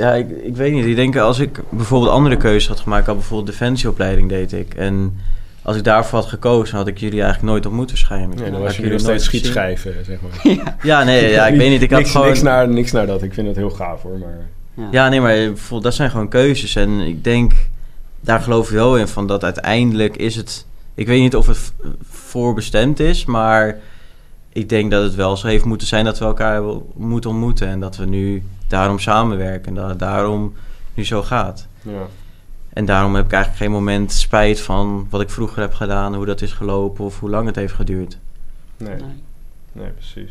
Ja, 0.03 0.15
ik, 0.15 0.31
ik 0.31 0.57
weet 0.57 0.73
niet. 0.73 0.87
Ik 0.87 0.97
denk 0.97 1.17
als 1.17 1.39
ik 1.39 1.61
bijvoorbeeld 1.69 2.13
andere 2.13 2.37
keuzes 2.37 2.69
had 2.69 2.81
gemaakt... 2.81 3.01
Ik 3.01 3.07
had 3.07 3.17
bijvoorbeeld 3.17 3.51
defensieopleiding 3.51 4.29
deed 4.29 4.53
ik. 4.53 4.75
En 4.75 5.17
als 5.63 5.77
ik 5.77 5.85
daarvoor 5.85 6.19
had 6.19 6.29
gekozen... 6.29 6.77
had 6.77 6.87
ik 6.87 6.99
jullie 6.99 7.23
eigenlijk 7.23 7.53
nooit 7.53 7.67
ontmoet 7.67 7.89
waarschijnlijk. 7.89 8.41
Nee, 8.41 8.51
dan 8.51 8.55
Had 8.55 8.63
was 8.63 8.73
ik 8.73 8.77
je 8.77 8.83
nog 8.83 9.01
jullie 9.01 9.07
steeds 9.07 9.25
schietschijven, 9.25 10.05
zeg 10.05 10.19
maar. 10.21 10.77
Ja, 10.83 11.05
nee, 11.05 11.31
ja, 11.31 11.47
ik 11.47 11.57
weet 11.57 11.71
niet. 11.71 11.83
Ik 11.83 11.91
had 11.91 11.99
niks, 11.99 12.11
gewoon... 12.11 12.27
niks, 12.27 12.43
naar, 12.43 12.69
niks 12.69 12.93
naar 12.93 13.07
dat. 13.07 13.23
Ik 13.23 13.35
vind 13.35 13.47
het 13.47 13.57
heel 13.57 13.71
gaaf 13.71 14.03
hoor. 14.03 14.19
Maar 14.19 14.89
Ja, 14.91 15.09
nee, 15.09 15.21
maar 15.21 15.37
dat 15.83 15.95
zijn 15.95 16.11
gewoon 16.11 16.29
keuzes. 16.29 16.77
En 16.77 17.01
ik 17.01 17.25
denk, 17.25 17.53
daar 18.21 18.41
geloof 18.41 18.69
ik 18.69 18.75
wel 18.75 18.97
in 18.97 19.09
van 19.09 19.27
dat 19.27 19.45
uiteindelijk 19.45 20.17
is 20.17 20.37
het... 20.37 20.67
Ik 20.95 21.07
weet 21.07 21.21
niet 21.21 21.37
of 21.37 21.47
het 21.47 21.73
voorbestemd 22.03 23.01
is, 23.01 23.25
maar 23.25 23.79
ik 24.53 24.69
denk 24.69 24.91
dat 24.91 25.03
het 25.03 25.15
wel 25.15 25.37
zo 25.37 25.47
heeft 25.47 25.65
moeten 25.65 25.87
zijn 25.87 26.05
dat 26.05 26.19
we 26.19 26.25
elkaar 26.25 26.63
moeten 26.97 27.31
ontmoeten. 27.31 27.69
En 27.69 27.81
dat 27.81 27.97
we 27.97 28.05
nu 28.07 28.43
daarom 28.73 28.99
samenwerken 28.99 29.69
en 29.69 29.75
dat 29.75 29.89
het 29.89 29.99
daarom 29.99 30.53
nu 30.95 31.05
zo 31.05 31.23
gaat. 31.23 31.67
ja. 31.83 32.07
En 32.73 32.85
daarom 32.85 33.15
heb 33.15 33.25
ik 33.25 33.33
eigenlijk 33.33 33.63
geen 33.63 33.73
moment 33.73 34.13
spijt 34.13 34.61
van 34.61 35.07
wat 35.11 35.21
ik 35.21 35.31
vroeger 35.31 35.61
heb 35.63 35.75
gedaan, 35.75 36.15
hoe 36.15 36.27
dat 36.27 36.41
is 36.43 36.53
gelopen 36.53 37.05
of 37.05 37.21
hoe 37.21 37.31
lang 37.31 37.47
het 37.47 37.57
heeft 37.57 37.75
geduurd. 37.75 38.19
Nee, 38.77 38.95
Nee. 38.97 39.23
nee, 39.73 39.89
precies. 39.91 40.31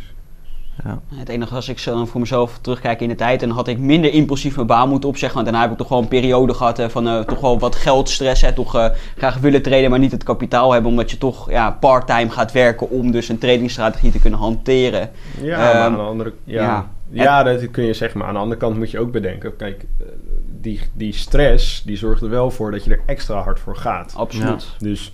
Ja. 0.84 1.00
Het 1.16 1.30
enige 1.30 1.56
als 1.56 1.70
ik 1.70 1.80
zo 1.80 2.06
voor 2.06 2.20
mezelf 2.20 2.58
terugkijk 2.62 3.02
in 3.02 3.08
de 3.10 3.16
tijd, 3.16 3.40
dan 3.40 3.50
had 3.50 3.68
ik 3.68 3.78
minder 3.78 4.14
impulsief 4.14 4.56
mijn 4.56 4.68
baan 4.68 4.90
moeten 4.90 5.10
opzeggen. 5.10 5.40
Want 5.40 5.50
daarna 5.52 5.62
heb 5.68 5.72
ik 5.72 5.78
toch 5.82 5.90
wel 5.90 6.00
een 6.02 6.08
periode 6.08 6.54
gehad 6.54 6.78
hè, 6.78 6.90
van 6.90 7.08
eh, 7.08 7.20
toch 7.20 7.40
wel 7.40 7.60
wat 7.60 7.76
geldstress. 7.76 8.42
Hè, 8.42 8.54
toch 8.54 8.76
eh, 8.76 8.86
graag 9.18 9.38
willen 9.38 9.62
traden, 9.62 9.90
maar 9.90 10.00
niet 10.00 10.12
het 10.12 10.24
kapitaal 10.24 10.72
hebben. 10.72 10.92
Omdat 10.92 11.12
je 11.12 11.18
toch 11.18 11.50
ja, 11.52 11.72
part-time 11.72 12.30
gaat 12.30 12.52
werken 12.52 12.90
om 12.90 13.12
dus 13.12 13.30
een 13.30 13.38
tradingstrategie 13.38 14.12
te 14.12 14.20
kunnen 14.20 14.40
hanteren. 14.40 15.10
Ja, 15.42 15.58
maar 15.58 15.74
Ehm, 15.74 15.82
aan 15.84 15.94
de 15.94 16.00
andere 16.02 16.34
ja, 16.44 16.64
ja. 16.64 16.88
Ja. 17.12 17.44
dat 17.44 17.72
kun 17.72 17.84
je 17.84 17.94
zeggen. 17.94 18.20
Maar 18.20 18.28
aan 18.28 18.34
de 18.34 18.40
andere 18.40 18.60
kant 18.60 18.78
moet 18.78 18.92
je 18.92 19.00
ook 19.00 19.12
bedenken. 19.12 19.56
Kijk, 19.56 19.86
eh, 20.00 20.06
die, 20.62 20.80
die 20.94 21.14
stress 21.14 21.84
die 21.86 21.98
zorgt 21.98 22.22
er 22.22 22.30
wel 22.30 22.52
voor 22.52 22.72
dat 22.72 22.84
je 22.84 22.92
er 22.92 23.02
extra 23.06 23.42
hard 23.42 23.60
voor 23.60 23.76
gaat. 23.76 24.14
Absoluut. 24.16 24.68
Dus 24.80 25.14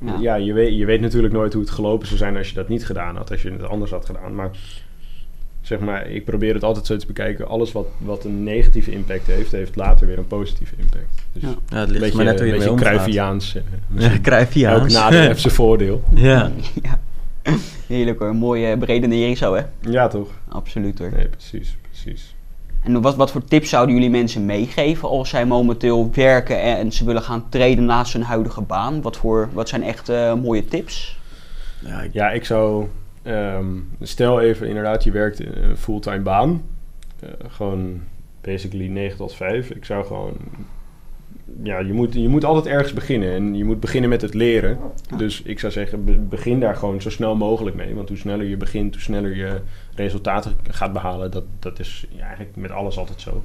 Ja. 0.00 0.16
ja, 0.20 0.34
je, 0.34 0.52
weet, 0.52 0.76
je 0.76 0.84
weet 0.84 1.00
natuurlijk 1.00 1.32
nooit 1.34 1.52
hoe 1.52 1.62
het 1.62 1.70
gelopen 1.70 2.06
zou 2.06 2.18
zijn 2.18 2.36
als 2.36 2.48
je 2.48 2.54
dat 2.54 2.68
niet 2.68 2.86
gedaan 2.86 3.16
had. 3.16 3.30
Als 3.30 3.42
je 3.42 3.50
het 3.50 3.62
anders 3.68 3.90
had 3.90 4.06
gedaan. 4.06 4.34
Maar 4.34 4.50
zeg 5.60 5.78
maar, 5.78 6.10
ik 6.10 6.24
probeer 6.24 6.54
het 6.54 6.62
altijd 6.64 6.86
zo 6.86 6.96
te 6.96 7.06
bekijken. 7.06 7.48
Alles 7.48 7.72
wat, 7.72 7.86
wat 7.98 8.24
een 8.24 8.42
negatieve 8.44 8.90
impact 8.90 9.26
heeft, 9.26 9.52
heeft 9.52 9.76
later 9.76 10.06
weer 10.06 10.18
een 10.18 10.26
positieve 10.26 10.74
impact. 10.78 11.22
Dus 11.32 11.42
Ja. 11.42 11.48
een 11.48 11.56
Ja, 11.68 11.76
het 11.78 11.88
ligt 11.88 12.00
beetje, 12.00 12.16
maar 12.16 12.24
net 12.24 12.38
hoe 12.38 12.46
je 12.46 12.52
een 12.54 12.60
ermee 12.60 12.74
beetje. 12.76 12.90
Cruyffiaans. 12.90 13.54
eh, 13.54 13.62
Ja, 14.54 14.86
nadeel 14.86 15.20
heeft 15.20 15.40
zijn 15.40 15.54
voordeel. 15.54 16.02
ja. 16.14 16.50
Ja. 16.82 17.00
Heerlijk 17.86 18.18
hoor, 18.18 18.34
mooie 18.34 18.76
beredenering 18.76 19.38
zo 19.38 19.54
hè. 19.54 19.62
Ja, 19.80 20.08
toch? 20.08 20.30
Absoluut 20.48 20.98
hoor. 20.98 21.10
Nee, 21.16 21.28
precies, 21.28 21.76
precies. 21.88 22.34
En 22.82 23.00
wat, 23.00 23.16
wat 23.16 23.30
voor 23.30 23.44
tips 23.44 23.68
zouden 23.68 23.94
jullie 23.94 24.10
mensen 24.10 24.44
meegeven 24.46 25.08
als 25.08 25.28
zij 25.28 25.46
momenteel 25.46 26.10
werken 26.14 26.60
en 26.62 26.92
ze 26.92 27.04
willen 27.04 27.22
gaan 27.22 27.48
traden 27.48 27.84
naast 27.84 28.12
hun 28.12 28.22
huidige 28.22 28.60
baan? 28.62 29.02
Wat, 29.02 29.16
voor, 29.16 29.48
wat 29.52 29.68
zijn 29.68 29.82
echt 29.82 30.08
eh, 30.08 30.34
mooie 30.34 30.64
tips? 30.64 31.18
Ja, 31.80 32.00
ik- 32.00 32.12
Ja, 32.12 32.30
ik 32.30 32.44
zou... 32.44 32.86
ehm, 33.22 33.66
stel 34.00 34.40
even 34.40 34.68
inderdaad, 34.68 35.04
je 35.04 35.10
werkt 35.10 35.40
in 35.40 35.52
een 35.62 35.76
fulltime 35.76 36.20
baan. 36.20 36.62
Eh, 37.20 37.28
gewoon 37.48 38.00
basically 38.40 38.86
9 38.88 39.16
tot 39.16 39.34
5. 39.34 39.70
Ik 39.70 39.84
zou 39.84 40.04
gewoon... 40.06 40.32
Ja, 41.62 41.78
je 41.78 41.92
moet, 41.92 42.14
je 42.14 42.28
moet 42.28 42.44
altijd 42.44 42.74
ergens 42.74 42.92
beginnen. 42.92 43.32
En 43.32 43.54
je 43.54 43.64
moet 43.64 43.80
beginnen 43.80 44.10
met 44.10 44.22
het 44.22 44.34
leren. 44.34 44.78
Dus 45.16 45.42
ik 45.42 45.58
zou 45.58 45.72
zeggen, 45.72 46.04
be- 46.04 46.12
begin 46.18 46.60
daar 46.60 46.76
gewoon 46.76 47.00
zo 47.02 47.10
snel 47.10 47.36
mogelijk 47.36 47.76
mee. 47.76 47.94
Want 47.94 48.08
hoe 48.08 48.18
sneller 48.18 48.46
je 48.46 48.56
begint, 48.56 48.94
hoe 48.94 49.02
sneller 49.02 49.36
je 49.36 49.60
resultaten 49.94 50.52
gaat 50.70 50.92
behalen. 50.92 51.30
Dat, 51.30 51.44
dat 51.58 51.78
is 51.78 52.06
ja, 52.10 52.24
eigenlijk 52.26 52.56
met 52.56 52.70
alles 52.70 52.98
altijd 52.98 53.20
zo. 53.20 53.44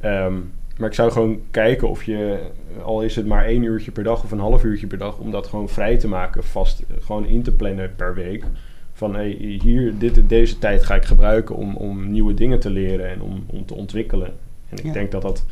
Ehm, 0.00 0.34
maar 0.78 0.88
ik 0.88 0.94
zou 0.94 1.10
gewoon 1.10 1.40
kijken 1.50 1.88
of 1.88 2.04
je, 2.04 2.38
al 2.82 3.02
is 3.02 3.16
het 3.16 3.26
maar 3.26 3.44
één 3.44 3.62
uurtje 3.62 3.90
per 3.90 4.02
dag 4.04 4.24
of 4.24 4.30
een 4.30 4.38
half 4.38 4.64
uurtje 4.64 4.86
per 4.86 4.98
dag, 4.98 5.18
om 5.18 5.30
dat 5.30 5.46
gewoon 5.46 5.68
vrij 5.68 5.96
te 5.96 6.08
maken, 6.08 6.44
vast 6.44 6.82
gewoon 7.00 7.26
in 7.26 7.42
te 7.42 7.52
plannen 7.52 7.92
per 7.96 8.14
week. 8.14 8.44
Van 8.92 9.14
hey, 9.14 9.28
hier, 9.62 9.98
dit, 9.98 10.28
deze 10.28 10.58
tijd 10.58 10.84
ga 10.84 10.94
ik 10.94 11.04
gebruiken 11.04 11.54
om, 11.56 11.76
om 11.76 12.10
nieuwe 12.10 12.34
dingen 12.34 12.60
te 12.60 12.70
leren 12.70 13.08
en 13.10 13.22
om, 13.22 13.44
om 13.46 13.66
te 13.66 13.74
ontwikkelen. 13.74 14.32
En 14.68 14.76
ik 14.78 14.84
Ja. 14.84 14.92
denk 14.92 15.10
dat 15.10 15.22
dat 15.22 15.44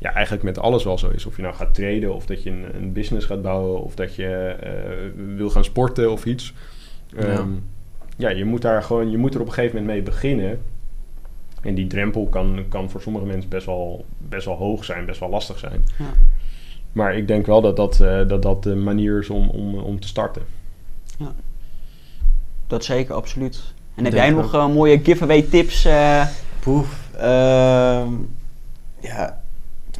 ja, 0.00 0.12
eigenlijk 0.12 0.44
met 0.44 0.58
alles 0.58 0.84
wel 0.84 0.98
zo 0.98 1.08
is. 1.08 1.26
Of 1.26 1.36
je 1.36 1.42
nou 1.42 1.54
gaat 1.54 1.74
traden, 1.74 2.14
of 2.14 2.26
dat 2.26 2.42
je 2.42 2.50
een, 2.50 2.64
een 2.74 2.92
business 2.92 3.26
gaat 3.26 3.42
bouwen, 3.42 3.82
of 3.82 3.94
dat 3.94 4.14
je 4.14 4.56
eh, 4.60 4.72
wil 5.36 5.50
gaan 5.50 5.64
sporten 5.64 6.12
of 6.12 6.24
iets. 6.24 6.54
Ja. 7.06 7.18
Ehm, 7.22 7.48
ja, 8.16 8.28
je 8.30 8.44
moet 8.44 8.62
daar 8.62 8.82
gewoon, 8.82 9.10
je 9.10 9.16
moet 9.18 9.34
er 9.34 9.40
op 9.40 9.46
een 9.46 9.52
gegeven 9.52 9.76
moment 9.78 9.94
mee 9.94 10.04
beginnen. 10.04 10.60
En 11.62 11.74
die 11.74 11.86
drempel 11.86 12.26
kan, 12.26 12.64
kan 12.68 12.90
voor 12.90 13.00
sommige 13.02 13.24
mensen 13.26 13.50
best 13.50 13.66
wel, 13.66 14.04
best 14.18 14.44
wel 14.44 14.56
hoog 14.56 14.84
zijn, 14.84 15.06
best 15.06 15.20
wel 15.20 15.28
lastig 15.28 15.58
zijn. 15.58 15.84
Ja. 15.98 16.04
Maar 16.92 17.16
ik 17.16 17.28
denk 17.28 17.46
wel 17.46 17.60
dat 17.60 17.76
dat, 17.76 18.00
eh, 18.00 18.28
dat, 18.28 18.42
dat 18.42 18.62
de 18.62 18.74
manier 18.76 19.18
is 19.18 19.30
om, 19.30 19.48
om, 19.48 19.74
om 19.78 20.00
te 20.00 20.08
starten. 20.08 20.42
Dat 22.66 22.84
zeker, 22.84 23.14
absoluut. 23.14 23.56
En 23.94 24.04
heb 24.04 24.12
Denk 24.12 24.24
jij 24.24 24.34
nog 24.34 24.54
eh, 24.54 24.68
mooie 24.68 24.98
giveaway 25.02 25.42
tips? 25.42 25.84
eh, 25.84 26.26
Poef. 26.60 27.08
ehm, 27.16 28.12
ja, 29.00 29.39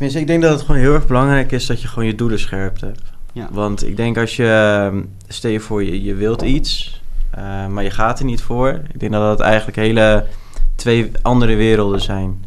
tenminste, 0.00 0.20
ik 0.20 0.26
denk 0.26 0.42
dat 0.42 0.58
het 0.58 0.66
gewoon 0.66 0.80
heel 0.80 0.94
erg 0.94 1.06
belangrijk 1.06 1.52
is 1.52 1.66
dat 1.66 1.82
je 1.82 1.88
gewoon 1.88 2.06
je 2.06 2.14
doelen 2.14 2.38
scherp 2.38 2.80
hebt. 2.80 3.02
Ja. 3.32 3.48
Want 3.52 3.86
ik 3.86 3.96
denk 3.96 4.18
als 4.18 4.36
je, 4.36 4.46
ehm, 4.46 5.02
stel 5.28 5.50
je 5.50 5.60
voor, 5.60 5.84
je, 5.84 6.02
je 6.02 6.14
wilt 6.14 6.42
iets, 6.42 7.00
eh, 7.30 7.66
maar 7.66 7.82
je 7.82 7.90
gaat 7.90 8.18
er 8.18 8.24
niet 8.24 8.42
voor. 8.42 8.68
Ik 8.92 9.00
denk 9.00 9.12
dat 9.12 9.22
dat 9.22 9.40
eigenlijk 9.40 9.76
hele 9.76 10.26
twee 10.74 11.10
andere 11.22 11.54
werelden 11.54 12.00
zijn. 12.00 12.44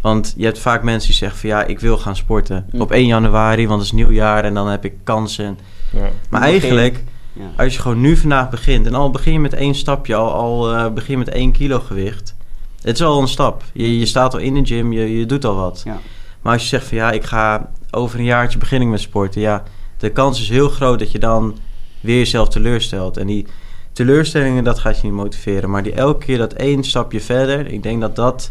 Want 0.00 0.34
je 0.36 0.44
hebt 0.44 0.58
vaak 0.58 0.82
mensen 0.82 1.08
die 1.08 1.18
zeggen 1.18 1.38
van 1.38 1.48
ja, 1.48 1.64
ik 1.64 1.80
wil 1.80 1.98
gaan 1.98 2.16
sporten 2.16 2.66
Hm. 2.70 2.80
op 2.80 2.90
1 2.90 3.06
januari, 3.06 3.66
want 3.66 3.80
het 3.80 3.90
is 3.90 3.96
nieuwjaar 3.96 4.44
en 4.44 4.54
dan 4.54 4.68
heb 4.68 4.84
ik 4.84 4.94
kansen. 5.02 5.58
Ja. 5.92 6.08
Maar 6.30 6.42
eigenlijk, 6.42 7.02
ja. 7.32 7.50
als 7.56 7.74
je 7.74 7.80
gewoon 7.80 8.00
nu 8.00 8.16
vandaag 8.16 8.50
begint 8.50 8.86
en 8.86 8.94
al 8.94 9.10
begin 9.10 9.32
je 9.32 9.40
met 9.40 9.54
één 9.54 9.74
stapje, 9.74 10.14
al, 10.14 10.32
al 10.32 10.74
eh, 10.74 10.92
begin 10.92 11.12
je 11.12 11.18
met 11.18 11.34
één 11.34 11.52
kilo 11.52 11.80
gewicht. 11.80 12.34
Het 12.82 12.94
is 12.94 13.02
al 13.02 13.20
een 13.20 13.28
stap. 13.28 13.62
Je, 13.72 13.98
je 13.98 14.06
staat 14.06 14.34
al 14.34 14.40
in 14.40 14.54
de 14.54 14.64
gym, 14.64 14.92
je, 14.92 15.18
je 15.18 15.26
doet 15.26 15.44
al 15.44 15.54
wat. 15.54 15.82
Ja. 15.84 16.00
Maar 16.44 16.52
als 16.52 16.62
je 16.62 16.68
zegt 16.68 16.86
van 16.86 16.96
ja, 16.96 17.10
ik 17.10 17.24
ga 17.24 17.70
over 17.90 18.18
een 18.18 18.24
jaartje 18.24 18.58
beginnen 18.58 18.90
met 18.90 19.00
sporten. 19.00 19.40
Ja, 19.40 19.62
de 19.98 20.10
kans 20.10 20.40
is 20.40 20.48
heel 20.48 20.68
groot 20.68 20.98
dat 20.98 21.12
je 21.12 21.18
dan 21.18 21.56
weer 22.00 22.18
jezelf 22.18 22.48
teleurstelt. 22.48 23.16
En 23.16 23.26
die 23.26 23.46
teleurstellingen, 23.92 24.64
dat 24.64 24.78
gaat 24.78 24.96
je 24.96 25.02
niet 25.02 25.12
motiveren. 25.12 25.70
Maar 25.70 25.82
die 25.82 25.92
elke 25.92 26.24
keer 26.24 26.38
dat 26.38 26.52
één 26.52 26.84
stapje 26.84 27.20
verder, 27.20 27.66
ik 27.66 27.82
denk 27.82 28.00
dat 28.00 28.16
dat 28.16 28.50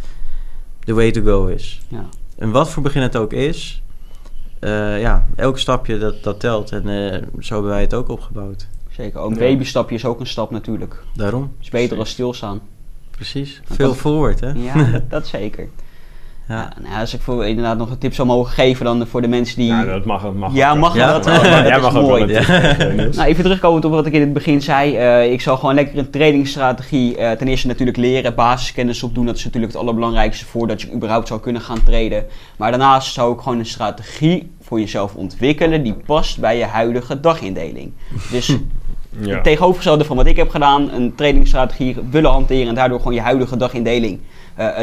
de 0.83 0.93
way 0.93 1.11
to 1.11 1.21
go 1.21 1.45
is. 1.45 1.81
Ja. 1.87 2.05
En 2.37 2.51
wat 2.51 2.69
voor 2.69 2.83
begin 2.83 3.01
het 3.01 3.15
ook 3.15 3.33
is, 3.33 3.81
eh, 4.59 5.01
ja, 5.01 5.27
elk 5.35 5.59
stapje 5.59 5.97
dat, 5.97 6.23
dat 6.23 6.39
telt. 6.39 6.71
En 6.71 6.89
eh, 6.89 7.21
zo 7.39 7.53
hebben 7.53 7.71
wij 7.71 7.81
het 7.81 7.93
ook 7.93 8.09
opgebouwd. 8.09 8.67
Zeker. 8.91 9.19
Ook 9.19 9.31
een 9.31 9.37
babystapje 9.37 9.95
is 9.95 10.05
ook 10.05 10.19
een 10.19 10.27
stap 10.27 10.51
natuurlijk. 10.51 11.03
Daarom, 11.15 11.41
Het 11.41 11.51
is 11.61 11.69
beter 11.69 11.97
als 11.97 12.09
stilstaan. 12.09 12.61
precies. 13.11 13.61
Veel 13.65 13.93
forward, 13.93 14.39
hè? 14.39 14.51
Ja, 14.51 15.01
dat 15.09 15.27
zeker. 15.27 15.69
Ja. 16.47 16.55
Ja. 16.55 16.73
nou, 16.81 16.99
als 16.99 17.13
ik 17.13 17.21
voor, 17.21 17.45
inderdaad 17.45 17.77
nog 17.77 17.89
een 17.89 17.97
tip 17.97 18.13
zou 18.13 18.27
mogen 18.27 18.53
geven 18.53 18.85
dan 18.85 19.07
voor 19.07 19.21
de 19.21 19.27
mensen 19.27 19.55
die... 19.55 19.67
Ja, 19.67 19.85
dat 19.85 20.05
mag, 20.05 20.33
mag 20.33 20.53
Ja, 20.53 20.71
ook 20.71 20.77
mag 20.77 20.93
wel. 20.93 21.07
Ja, 21.07 21.11
dat? 21.13 21.23
dat 21.71 21.81
mag 21.81 21.95
ook 21.95 22.07
mooi. 22.07 22.25
tip. 22.25 22.47
Nou, 23.15 23.27
even 23.27 23.43
terugkomen 23.43 23.83
op 23.83 23.91
wat 23.91 24.05
ik 24.05 24.13
in 24.13 24.21
het 24.21 24.33
begin 24.33 24.61
zei. 24.61 24.95
Eh, 24.95 25.31
ik 25.31 25.41
zou 25.41 25.57
gewoon 25.57 25.75
lekker 25.75 25.97
een 25.97 26.09
trainingsstrategie 26.09 27.17
eh, 27.17 27.31
ten 27.31 27.47
eerste 27.47 27.67
natuurlijk 27.67 27.97
leren, 27.97 28.35
basiskennis 28.35 29.03
opdoen. 29.03 29.25
Dat 29.25 29.35
is 29.35 29.43
natuurlijk 29.43 29.73
het 29.73 29.81
allerbelangrijkste 29.81 30.45
voordat 30.45 30.81
je 30.81 30.93
überhaupt 30.93 31.27
zou 31.27 31.39
kunnen 31.39 31.61
gaan 31.61 31.83
traden. 31.83 32.25
Maar 32.57 32.71
daarnaast 32.71 33.13
zou 33.13 33.33
ik 33.33 33.39
gewoon 33.39 33.59
een 33.59 33.65
strategie 33.65 34.51
voor 34.61 34.79
jezelf 34.79 35.15
ontwikkelen 35.15 35.83
die 35.83 35.93
past 35.93 36.39
bij 36.39 36.57
je 36.57 36.65
huidige 36.65 37.19
dagindeling. 37.19 37.93
Dus 38.31 38.47
ja. 39.19 39.33
het 39.33 39.43
tegenovergestelde 39.43 40.05
van 40.05 40.15
wat 40.15 40.25
ik 40.25 40.37
heb 40.37 40.49
gedaan, 40.49 40.91
een 40.91 41.15
trainingsstrategie 41.15 41.95
willen 42.09 42.31
hanteren 42.31 42.67
en 42.67 42.75
daardoor 42.75 42.97
gewoon 42.97 43.13
je 43.13 43.21
huidige 43.21 43.57
dagindeling 43.57 44.19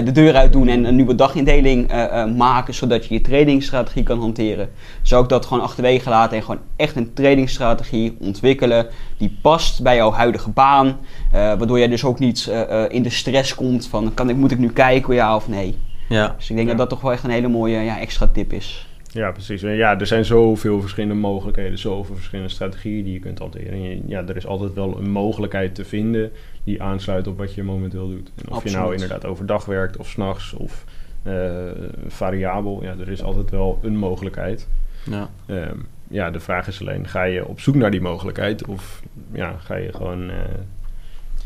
de 0.04 0.12
deur 0.12 0.34
uit 0.36 0.52
doen 0.52 0.68
en 0.68 0.84
een 0.84 0.96
nieuwe 0.96 1.14
dagindeling 1.14 1.90
eh, 1.90 2.22
eh, 2.22 2.34
maken, 2.34 2.74
zodat 2.74 3.06
je 3.06 3.14
je 3.14 3.20
trainingsstrategie 3.20 4.02
kan 4.02 4.18
hanteren. 4.18 4.70
Zou 5.02 5.22
ik 5.22 5.28
dat 5.28 5.46
gewoon 5.46 5.62
achterwege 5.62 6.08
laten 6.08 6.36
en 6.36 6.42
gewoon 6.42 6.60
echt 6.76 6.96
een 6.96 7.12
trainingsstrategie 7.14 8.16
ontwikkelen 8.20 8.86
die 9.18 9.38
past 9.42 9.82
bij 9.82 9.96
jouw 9.96 10.12
huidige 10.12 10.50
baan, 10.50 10.86
eh, 10.86 10.96
waardoor 11.32 11.78
jij 11.78 11.88
dus 11.88 12.04
ook 12.04 12.18
niet 12.18 12.46
eh, 12.50 12.84
eh, 12.84 12.92
in 12.92 13.02
de 13.02 13.10
stress 13.10 13.54
komt 13.54 13.86
van 13.86 14.14
kan 14.14 14.28
ik, 14.28 14.36
moet 14.36 14.50
ik 14.50 14.58
nu 14.58 14.68
kijken 14.72 15.14
ja 15.14 15.36
of 15.36 15.48
nee. 15.48 15.76
Ja, 16.08 16.34
Dus 16.38 16.50
ik 16.50 16.56
denk 16.56 16.68
Ja. 16.68 16.74
dat 16.74 16.78
dat 16.78 16.88
toch 16.88 17.00
wel 17.00 17.12
echt 17.12 17.24
een 17.24 17.30
hele 17.30 17.48
mooie 17.48 17.78
ja, 17.78 17.98
extra 17.98 18.26
tip 18.32 18.52
is. 18.52 18.88
Ja, 19.12 19.30
precies. 19.30 19.60
Ja, 19.60 19.98
er 20.00 20.06
zijn 20.06 20.24
zoveel 20.24 20.80
verschillende 20.80 21.14
mogelijkheden, 21.14 21.78
zoveel 21.78 22.14
verschillende 22.14 22.50
strategieën 22.50 23.04
die 23.04 23.12
je 23.12 23.18
kunt 23.18 23.38
hanteren. 23.38 24.08
Ja, 24.08 24.24
er 24.26 24.36
is 24.36 24.46
altijd 24.46 24.74
wel 24.74 24.98
een 24.98 25.10
mogelijkheid 25.10 25.74
te 25.74 25.84
vinden 25.84 26.32
die 26.64 26.82
aansluit 26.82 27.26
op 27.26 27.38
wat 27.38 27.54
je 27.54 27.62
momenteel 27.62 28.08
doet. 28.08 28.30
En 28.36 28.52
of 28.52 28.64
je 28.64 28.70
nou 28.70 28.92
inderdaad 28.92 29.26
overdag 29.26 29.64
werkt 29.64 29.96
of 29.96 30.08
s'nachts 30.08 30.52
of 30.52 30.84
eh, 31.22 31.70
variabel, 32.06 32.82
ja, 32.82 32.94
er 33.00 33.08
is 33.08 33.22
altijd 33.22 33.50
wel 33.50 33.78
een 33.82 33.96
mogelijkheid. 33.96 34.68
ja. 35.04 35.30
Ehm, 35.46 35.76
ja, 36.08 36.30
de 36.30 36.40
vraag 36.40 36.68
is 36.68 36.80
alleen, 36.80 37.08
ga 37.08 37.22
je 37.22 37.46
op 37.46 37.60
zoek 37.60 37.74
naar 37.74 37.90
die 37.90 38.00
mogelijkheid 38.00 38.66
of 38.66 39.02
ja, 39.32 39.56
ga 39.58 39.76
je 39.76 39.92
gewoon, 39.92 40.30
eh 40.30 40.36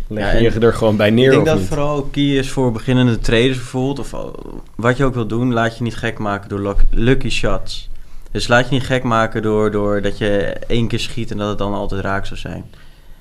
leg 0.08 0.32
Ja, 0.32 0.38
je 0.38 0.58
er 0.58 0.72
gewoon 0.74 0.96
bij 0.96 1.10
neer 1.10 1.24
Ik 1.24 1.30
denk 1.30 1.46
dat 1.46 1.58
niet? 1.58 1.66
vooral 1.68 1.96
ook 1.96 2.12
key 2.12 2.22
is 2.36 2.50
voor 2.50 2.72
beginnende 2.72 3.18
traders 3.18 3.56
bijvoorbeeld. 3.56 3.98
Of 3.98 4.14
wat 4.74 4.96
je 4.96 5.04
ook 5.04 5.14
wil 5.14 5.26
doen, 5.26 5.52
laat 5.52 5.76
je 5.76 5.82
niet 5.84 5.96
gek 5.96 6.18
maken 6.18 6.48
door 6.48 6.60
luck- 6.60 6.84
lucky 6.90 7.28
shots. 7.28 7.88
Dus 8.30 8.48
laat 8.48 8.64
je 8.68 8.74
niet 8.74 8.86
gek 8.86 9.02
maken 9.02 9.42
door, 9.42 9.70
door 9.70 10.02
dat 10.02 10.18
je 10.18 10.28
één 10.66 10.88
keer 10.88 11.00
schiet 11.00 11.30
en 11.30 11.36
dat 11.36 11.48
het 11.48 11.58
dan 11.58 11.72
altijd 11.74 12.00
raak 12.00 12.26
zou 12.26 12.38
zijn. 12.40 12.64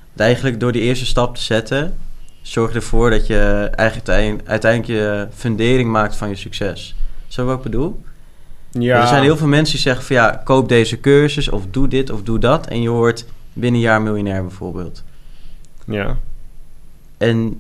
Want 0.07 0.19
eigenlijk 0.19 0.59
door 0.59 0.71
die 0.71 0.81
eerste 0.81 1.05
stap 1.05 1.35
te 1.35 1.41
zetten, 1.41 1.97
zorg 2.41 2.69
je 2.69 2.75
ervoor 2.75 3.09
dat 3.09 3.27
je 3.27 3.69
eigenlijk 3.75 4.09
uiteind- 4.09 4.47
uiteindelijk 4.47 4.91
je 4.99 5.27
fundering 5.35 5.89
maakt 5.91 6.15
van 6.15 6.29
je 6.29 6.35
succes. 6.35 6.95
Zo 7.27 7.45
wat 7.45 7.57
ik 7.57 7.63
bedoel? 7.63 8.01
Ja, 8.71 9.01
Er 9.01 9.07
zijn 9.07 9.23
heel 9.23 9.37
veel 9.37 9.47
mensen 9.47 9.73
die 9.73 9.83
zeggen 9.83 10.05
van 10.05 10.15
ja, 10.15 10.41
koop 10.43 10.69
deze 10.69 10.99
cursus 10.99 11.49
of 11.49 11.63
doe 11.71 11.87
dit 11.87 12.09
of 12.09 12.23
doe 12.23 12.39
dat. 12.39 12.67
En 12.67 12.81
je 12.81 12.89
wordt 12.89 13.25
binnen 13.53 13.79
een 13.81 13.87
jaar 13.87 14.01
miljonair 14.01 14.41
bijvoorbeeld. 14.41 15.03
ja. 15.85 16.17
En 17.24 17.60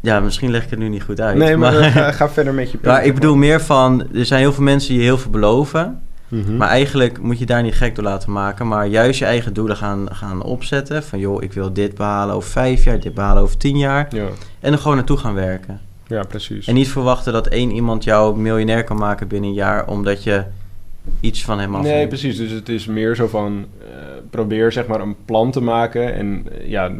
ja, 0.00 0.20
misschien 0.20 0.50
leg 0.50 0.64
ik 0.64 0.70
het 0.70 0.78
nu 0.78 0.88
niet 0.88 1.02
goed 1.02 1.20
uit. 1.20 1.36
Nee, 1.36 1.56
maar, 1.56 1.72
ga, 1.72 2.12
ga 2.12 2.28
verder 2.28 2.54
met 2.54 2.70
je 2.70 2.78
punt. 2.78 2.84
Maar 2.92 3.04
ik 3.04 3.14
bedoel 3.14 3.36
meer 3.36 3.60
van, 3.60 4.06
er 4.14 4.26
zijn 4.26 4.40
heel 4.40 4.52
veel 4.52 4.62
mensen 4.62 4.94
die 4.94 5.02
heel 5.02 5.18
veel 5.18 5.30
beloven. 5.30 6.00
Mhm. 6.28 6.56
Maar 6.56 6.68
eigenlijk 6.68 7.22
moet 7.22 7.38
je 7.38 7.46
daar 7.46 7.62
niet 7.62 7.74
gek 7.74 7.94
door 7.94 8.04
laten 8.04 8.32
maken. 8.32 8.68
Maar 8.68 8.86
juist 8.86 9.18
je 9.18 9.24
eigen 9.24 9.52
doelen 9.52 9.76
gaan, 9.76 10.06
gaan 10.10 10.42
opzetten. 10.42 11.02
Van 11.02 11.18
joh, 11.18 11.42
ik 11.42 11.52
wil 11.52 11.72
dit 11.72 11.94
behalen 11.94 12.34
over 12.34 12.50
vijf 12.50 12.84
jaar, 12.84 13.00
dit 13.00 13.14
behalen 13.14 13.42
over 13.42 13.56
tien 13.56 13.76
jaar. 13.78 14.06
ja. 14.10 14.26
En 14.60 14.72
er 14.72 14.78
gewoon 14.78 14.96
naartoe 14.96 15.16
gaan 15.16 15.34
werken. 15.34 15.80
ja, 16.06 16.22
precies. 16.22 16.66
En 16.66 16.74
niet 16.74 16.88
verwachten 16.88 17.32
dat 17.32 17.46
één 17.46 17.70
iemand 17.70 18.04
jou 18.04 18.38
miljonair 18.38 18.84
kan 18.84 18.96
maken 18.96 19.28
binnen 19.28 19.48
een 19.48 19.56
jaar. 19.56 19.86
Omdat 19.86 20.22
je 20.22 20.44
iets 21.20 21.44
van 21.44 21.58
hem 21.58 21.74
af 21.74 21.82
Nee, 21.82 22.06
precies. 22.08 22.36
Dus 22.36 22.50
het 22.50 22.68
is 22.68 22.86
meer 22.86 23.14
zo 23.16 23.26
van 23.26 23.66
eh, 23.80 23.86
probeer 24.30 24.72
zeg 24.72 24.86
maar 24.86 25.00
een 25.00 25.16
plan 25.24 25.50
te 25.50 25.60
maken. 25.60 26.14
En 26.14 26.46
eh, 26.52 26.68
ja, 26.68 26.90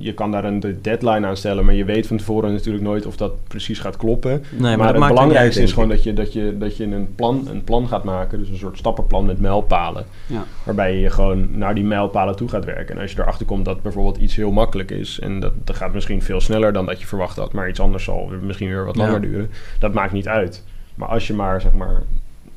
je 0.00 0.14
kan 0.14 0.30
daar 0.30 0.44
een 0.44 0.60
de 0.60 0.80
deadline 0.80 1.26
aan 1.26 1.36
stellen, 1.36 1.64
maar 1.64 1.74
je 1.74 1.84
weet 1.84 2.06
van 2.06 2.16
tevoren 2.16 2.52
natuurlijk 2.52 2.84
nooit 2.84 3.06
of 3.06 3.16
dat 3.16 3.32
precies 3.48 3.78
gaat 3.78 3.96
kloppen. 3.96 4.44
Nee, 4.50 4.76
maar, 4.76 4.88
het 4.88 4.96
maakt 4.98 5.14
belangrijkste 5.14 5.62
is 5.62 5.72
gewoon 5.72 5.88
dat 5.88 6.02
je, 6.02 6.12
dat, 6.12 6.32
je, 6.32 6.58
dat 6.58 6.76
je 6.76 6.84
een, 6.84 7.14
plan, 7.14 7.48
een 7.48 7.64
plan 7.64 7.88
gaat 7.88 8.04
maken. 8.04 8.38
Dus 8.38 8.48
een 8.48 8.56
soort 8.56 8.78
stappenplan 8.78 9.26
met 9.26 9.40
mijlpalen. 9.40 10.04
Ja. 10.26 10.44
Waarbij 10.64 10.96
je 10.96 11.10
gewoon 11.10 11.58
naar 11.58 11.74
die 11.74 11.84
mijlpalen 11.84 12.36
toe 12.36 12.48
gaat 12.48 12.64
werken. 12.64 12.94
En 12.94 13.00
als 13.00 13.12
je 13.12 13.20
erachter 13.20 13.46
komt 13.46 13.64
dat 13.64 13.82
bijvoorbeeld 13.82 14.16
iets 14.16 14.36
heel 14.36 14.50
makkelijk 14.52 14.90
is. 14.90 15.18
En 15.20 15.40
dat, 15.40 15.52
dat 15.64 15.76
gaat 15.76 15.92
misschien 15.92 16.22
veel 16.22 16.40
sneller 16.40 16.72
dan 16.72 16.86
dat 16.86 17.00
je 17.00 17.06
verwacht 17.06 17.36
had. 17.36 17.52
Maar 17.52 17.68
iets 17.68 17.80
anders 17.80 18.04
zal 18.04 18.30
misschien 18.42 18.68
weer 18.68 18.84
wat 18.84 18.96
Ja. 18.96 19.02
langer 19.02 19.20
duren. 19.20 19.50
Dat 19.78 19.92
maakt 19.94 20.12
niet 20.12 20.28
uit. 20.28 20.64
Maar 20.94 21.08
als 21.08 21.26
je 21.26 21.34
maar 21.34 21.60
zeg 21.60 21.72
maar 21.72 22.02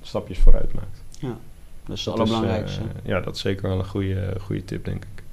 stapjes 0.02 0.40
vooruit 0.40 0.74
maakt. 0.74 1.02
Dat 1.86 1.98
is 1.98 2.06
het 2.06 2.14
allerbelangrijkste. 2.14 2.80
eh, 2.82 2.88
ja, 3.10 3.20
dat 3.20 3.36
is 3.36 3.42
zeker 3.42 3.68
wel 3.70 3.80
een 3.80 3.86
goede, 3.86 4.34
goede 4.40 4.66
tip, 4.66 4.86
denk 4.86 5.04
ik. 5.04 5.24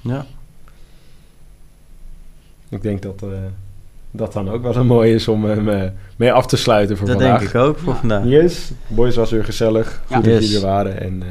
Ja. 0.00 0.26
Ik 2.72 2.82
denk 2.82 3.02
dat 3.02 3.22
eh, 3.22 3.28
dat 4.10 4.32
dan 4.32 4.50
ook 4.50 4.62
wel 4.62 4.72
zo 4.72 4.84
mooi 4.84 5.14
is 5.14 5.28
om 5.28 5.44
hem 5.44 5.68
eh, 5.68 5.90
mee 6.16 6.32
af 6.32 6.46
te 6.46 6.56
sluiten 6.56 6.96
voor 6.96 7.06
Dat 7.06 7.16
vandaag. 7.16 7.38
denk 7.38 7.50
ik 7.50 7.60
ook 7.60 7.78
voor 7.78 7.92
Ja. 7.92 7.98
vandaag. 7.98 8.24
Yes, 8.24 8.70
boys 8.88 9.16
was 9.16 9.30
weer 9.30 9.44
gezellig. 9.44 10.02
Ja. 10.08 10.16
Goed 10.16 10.24
dat 10.24 10.34
Yes. 10.34 10.42
jullie 10.42 10.56
er 10.66 10.70
waren 10.72 11.00
en 11.00 11.22
eh, 11.22 11.28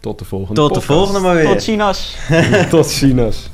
tot 0.00 0.18
de 0.18 0.24
volgende 0.24 0.60
Tot 0.60 0.74
de 0.74 0.80
volgende 0.80 1.20
maar 1.20 1.34
weer. 1.34 1.44
Tot 1.46 1.62
ziens! 1.62 2.16
tot 2.70 2.86
ziens. 2.86 3.50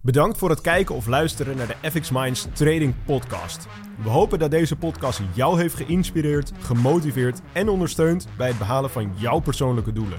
Bedankt 0.00 0.38
voor 0.38 0.50
het 0.50 0.60
kijken 0.60 0.94
of 0.94 1.06
luisteren 1.06 1.56
naar 1.56 1.66
de 1.66 1.90
FX 1.90 2.10
Minds 2.10 2.46
Trading 2.52 2.94
Podcast. 3.04 3.66
We 4.02 4.08
hopen 4.08 4.38
dat 4.38 4.50
deze 4.50 4.76
podcast 4.76 5.20
jou 5.32 5.60
heeft 5.60 5.74
geïnspireerd, 5.74 6.52
gemotiveerd 6.60 7.40
en 7.52 7.68
ondersteund 7.68 8.26
bij 8.36 8.48
het 8.48 8.58
behalen 8.58 8.90
van 8.90 9.12
jouw 9.16 9.38
persoonlijke 9.38 9.92
doelen. 9.92 10.18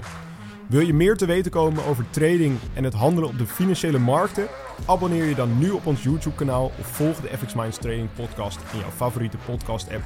Wil 0.72 0.80
je 0.80 0.94
meer 0.94 1.16
te 1.16 1.26
weten 1.26 1.50
komen 1.50 1.84
over 1.84 2.10
trading 2.10 2.58
en 2.74 2.84
het 2.84 2.94
handelen 2.94 3.28
op 3.28 3.38
de 3.38 3.46
financiële 3.46 3.98
markten? 3.98 4.46
Abonneer 4.86 5.24
je 5.24 5.34
dan 5.34 5.58
nu 5.58 5.70
op 5.70 5.86
ons 5.86 6.02
YouTube-kanaal 6.02 6.64
of 6.64 6.86
volg 6.86 7.20
de 7.20 7.28
FX 7.38 7.54
Minds 7.54 7.78
Trading 7.78 8.08
Podcast 8.14 8.60
in 8.72 8.78
jouw 8.78 8.90
favoriete 8.90 9.36
podcast-app. 9.46 10.02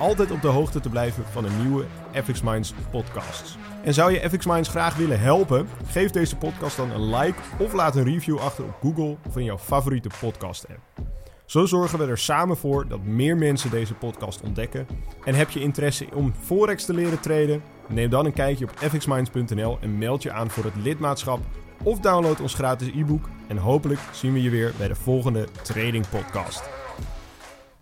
Om 0.00 0.06
altijd 0.06 0.30
op 0.30 0.42
de 0.42 0.48
hoogte 0.48 0.80
te 0.80 0.88
blijven 0.88 1.24
van 1.24 1.42
de 1.42 1.50
nieuwe 1.62 1.84
FX 2.12 2.42
Minds 2.42 2.74
podcasts. 2.90 3.56
En 3.84 3.94
zou 3.94 4.12
je 4.12 4.30
FX 4.30 4.46
Minds 4.46 4.68
graag 4.68 4.96
willen 4.96 5.20
helpen? 5.20 5.68
Geef 5.86 6.10
deze 6.10 6.36
podcast 6.36 6.76
dan 6.76 6.90
een 6.90 7.14
like 7.14 7.38
of 7.58 7.72
laat 7.72 7.96
een 7.96 8.04
review 8.04 8.38
achter 8.38 8.64
op 8.64 8.78
Google 8.80 9.16
of 9.26 9.36
in 9.36 9.44
jouw 9.44 9.58
favoriete 9.58 10.10
podcast-app. 10.20 10.80
Zo 11.44 11.66
zorgen 11.66 11.98
we 11.98 12.06
er 12.06 12.18
samen 12.18 12.56
voor 12.56 12.88
dat 12.88 13.02
meer 13.02 13.36
mensen 13.36 13.70
deze 13.70 13.94
podcast 13.94 14.40
ontdekken. 14.40 14.86
En 15.24 15.34
heb 15.34 15.50
je 15.50 15.60
interesse 15.60 16.06
om 16.14 16.34
Forex 16.40 16.84
te 16.84 16.94
leren 16.94 17.20
traden? 17.20 17.62
Neem 17.88 18.10
dan 18.10 18.26
een 18.26 18.32
kijkje 18.32 18.64
op 18.64 18.70
fxminds.nl 18.70 19.78
en 19.80 19.98
meld 19.98 20.22
je 20.22 20.32
aan 20.32 20.50
voor 20.50 20.64
het 20.64 20.76
lidmaatschap 20.76 21.40
of 21.82 22.00
download 22.00 22.40
ons 22.40 22.54
gratis 22.54 22.88
e-book. 22.88 23.28
En 23.46 23.56
hopelijk 23.56 24.00
zien 24.12 24.32
we 24.32 24.42
je 24.42 24.50
weer 24.50 24.72
bij 24.78 24.88
de 24.88 24.94
volgende 24.94 25.48
Trading 25.62 26.08
Podcast. 26.08 26.77